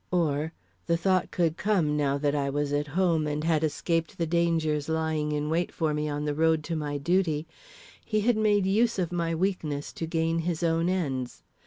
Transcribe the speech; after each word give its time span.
Or 0.09 0.51
the 0.87 0.97
thought 0.97 1.29
could 1.29 1.57
come 1.57 1.95
now 1.95 2.17
that 2.17 2.33
I 2.33 2.49
was 2.49 2.73
at 2.73 2.87
home, 2.87 3.27
and 3.27 3.43
had 3.43 3.63
escaped 3.63 4.17
the 4.17 4.25
dangers 4.25 4.89
lying 4.89 5.31
in 5.31 5.47
wait 5.47 5.71
for 5.71 5.93
me 5.93 6.09
on 6.09 6.25
the 6.25 6.33
road 6.33 6.63
to 6.63 6.75
my 6.75 6.97
duty 6.97 7.45
he 8.03 8.21
had 8.21 8.35
made 8.35 8.65
use 8.65 8.97
of 8.97 9.11
my 9.11 9.35
weakness 9.35 9.93
to 9.93 10.07
gain 10.07 10.39
his 10.39 10.63
own 10.63 10.89
ends. 10.89 11.43